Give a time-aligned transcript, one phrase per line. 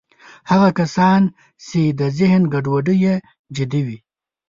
[0.51, 1.21] هغه کسان
[1.65, 3.15] چې د ذهن ګډوډۍ یې
[3.55, 3.97] جدي وي